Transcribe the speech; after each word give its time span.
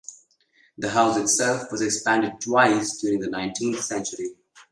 The 0.79 0.89
house 0.89 1.15
itself 1.17 1.71
was 1.71 1.81
expanded 1.83 2.41
twice 2.41 2.97
during 2.99 3.19
the 3.19 3.29
nineteenth 3.29 3.83
century. 3.83 4.33